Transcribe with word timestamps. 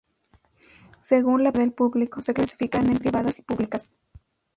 Según 1.01 1.43
la 1.43 1.51
presencia 1.51 1.73
de 1.73 1.75
público, 1.75 2.23
se 2.23 2.33
clasifican 2.33 2.89
en 2.89 2.97
privadas 2.97 3.37
y 3.37 3.43
públicas. 3.43 3.93